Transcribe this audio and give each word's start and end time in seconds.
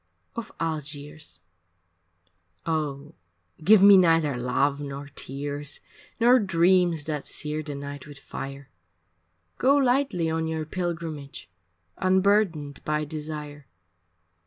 II 0.01 0.25
Off 0.41 0.51
Algiers 0.59 1.41
Oh 2.65 3.13
give 3.63 3.83
me 3.83 3.97
neither 3.97 4.35
love 4.35 4.79
nor 4.79 5.09
tears, 5.13 5.79
Nor 6.19 6.39
dreams 6.39 7.03
that 7.03 7.27
sear 7.27 7.61
the 7.61 7.75
night 7.75 8.07
with 8.07 8.17
fire, 8.17 8.71
Go 9.59 9.75
lightly 9.75 10.27
on 10.27 10.47
your 10.47 10.65
pilgrimage 10.65 11.51
Unburdened 11.99 12.83
by 12.83 13.05
desire. 13.05 13.67